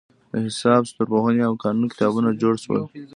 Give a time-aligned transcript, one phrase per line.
[0.31, 2.81] د حساب، ستورپوهنې او قانون کتابونه جوړ شول.